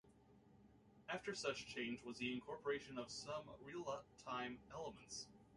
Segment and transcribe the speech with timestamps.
[1.07, 5.27] Another such change was the incorporation of some real-time elements.